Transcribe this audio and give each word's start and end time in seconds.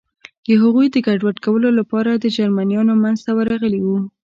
د 0.45 0.49
هغوی 0.61 0.87
د 0.91 0.97
ګډوډ 1.07 1.37
کولو 1.45 1.69
لپاره 1.79 2.11
د 2.13 2.25
جرمنیانو 2.37 2.93
منځ 3.03 3.19
ته 3.25 3.31
ورغلي 3.37 3.81
و. 3.83 3.89